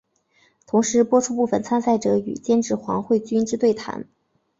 [0.65, 4.07] 同时播出部分参赛者与监制黄慧君之对谈。